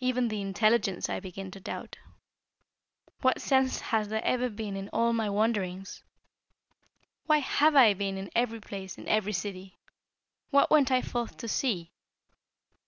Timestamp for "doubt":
1.60-1.96